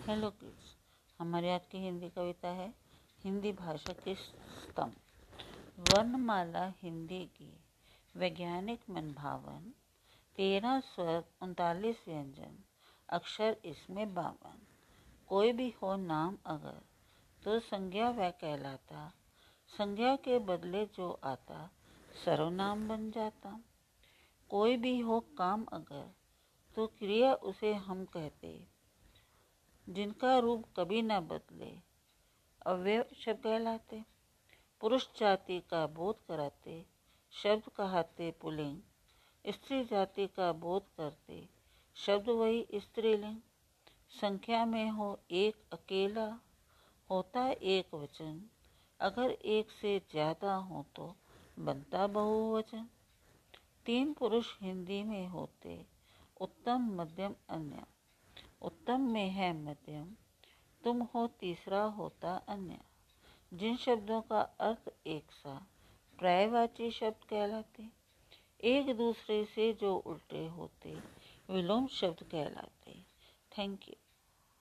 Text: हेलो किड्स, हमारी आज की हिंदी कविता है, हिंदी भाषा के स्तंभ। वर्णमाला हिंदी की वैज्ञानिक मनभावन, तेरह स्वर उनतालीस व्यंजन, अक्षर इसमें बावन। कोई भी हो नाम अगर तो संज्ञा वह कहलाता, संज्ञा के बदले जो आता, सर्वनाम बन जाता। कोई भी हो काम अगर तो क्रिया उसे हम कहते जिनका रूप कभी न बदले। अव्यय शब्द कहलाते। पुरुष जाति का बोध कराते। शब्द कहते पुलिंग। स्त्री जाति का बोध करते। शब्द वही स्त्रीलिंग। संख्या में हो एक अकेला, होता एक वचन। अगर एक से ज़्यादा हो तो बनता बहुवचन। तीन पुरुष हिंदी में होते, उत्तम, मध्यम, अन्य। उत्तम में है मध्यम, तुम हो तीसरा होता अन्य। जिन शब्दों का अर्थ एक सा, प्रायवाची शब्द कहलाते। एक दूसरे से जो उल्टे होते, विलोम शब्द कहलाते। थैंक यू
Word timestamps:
हेलो 0.00 0.30
किड्स, 0.30 0.76
हमारी 1.18 1.48
आज 1.48 1.60
की 1.72 1.78
हिंदी 1.78 2.08
कविता 2.08 2.48
है, 2.48 2.74
हिंदी 3.24 3.52
भाषा 3.52 3.92
के 3.92 4.14
स्तंभ। 4.14 4.92
वर्णमाला 5.80 6.72
हिंदी 6.82 7.24
की 7.26 7.60
वैज्ञानिक 8.16 8.80
मनभावन, 8.90 9.72
तेरह 10.36 10.80
स्वर 10.80 11.24
उनतालीस 11.42 11.96
व्यंजन, 12.08 12.58
अक्षर 13.08 13.56
इसमें 13.64 14.14
बावन। 14.14 14.58
कोई 15.28 15.52
भी 15.52 15.74
हो 15.82 15.96
नाम 15.96 16.38
अगर 16.46 16.80
तो 17.44 17.60
संज्ञा 17.60 18.10
वह 18.10 18.30
कहलाता, 18.30 19.12
संज्ञा 19.78 20.16
के 20.16 20.38
बदले 20.38 20.86
जो 20.86 21.20
आता, 21.24 21.70
सर्वनाम 22.24 22.88
बन 22.88 23.10
जाता। 23.10 23.60
कोई 24.50 24.76
भी 24.76 24.98
हो 24.98 25.20
काम 25.20 25.64
अगर 25.64 26.14
तो 26.74 26.86
क्रिया 26.86 27.34
उसे 27.34 27.74
हम 27.74 28.04
कहते 28.04 28.79
जिनका 29.86 30.38
रूप 30.38 30.64
कभी 30.76 31.02
न 31.02 31.20
बदले। 31.20 31.72
अव्यय 32.66 33.04
शब्द 33.16 33.42
कहलाते। 33.44 34.02
पुरुष 34.80 35.06
जाति 35.18 35.58
का 35.70 35.86
बोध 35.86 36.16
कराते। 36.28 36.84
शब्द 37.32 37.70
कहते 37.76 38.30
पुलिंग। 38.40 39.52
स्त्री 39.52 39.82
जाति 39.84 40.26
का 40.26 40.52
बोध 40.52 40.82
करते। 40.96 41.46
शब्द 41.96 42.28
वही 42.30 42.66
स्त्रीलिंग। 42.74 43.36
संख्या 44.10 44.64
में 44.64 44.90
हो 44.90 45.18
एक 45.30 45.56
अकेला, 45.72 46.26
होता 47.10 47.48
एक 47.50 47.94
वचन। 47.94 48.40
अगर 49.00 49.30
एक 49.30 49.70
से 49.70 49.98
ज़्यादा 50.10 50.54
हो 50.54 50.84
तो 50.96 51.14
बनता 51.58 52.06
बहुवचन। 52.06 52.88
तीन 53.86 54.12
पुरुष 54.12 54.46
हिंदी 54.62 55.02
में 55.02 55.26
होते, 55.26 55.84
उत्तम, 56.40 56.90
मध्यम, 56.94 57.34
अन्य। 57.48 57.84
उत्तम 58.62 59.00
में 59.00 59.30
है 59.30 59.52
मध्यम, 59.52 60.08
तुम 60.84 61.02
हो 61.02 61.26
तीसरा 61.26 61.82
होता 61.82 62.36
अन्य। 62.36 62.78
जिन 63.54 63.76
शब्दों 63.76 64.20
का 64.20 64.40
अर्थ 64.40 64.92
एक 65.06 65.32
सा, 65.32 65.66
प्रायवाची 66.18 66.90
शब्द 66.90 67.24
कहलाते। 67.24 67.86
एक 68.64 68.96
दूसरे 68.96 69.44
से 69.44 69.72
जो 69.72 69.96
उल्टे 69.96 70.46
होते, 70.46 70.98
विलोम 71.50 71.86
शब्द 71.86 72.22
कहलाते। 72.22 72.92
थैंक 73.58 73.88
यू 73.88 73.94